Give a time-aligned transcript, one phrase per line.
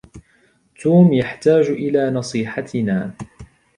[0.79, 3.13] توم يحتاجُ إِلى نصيحتَنا.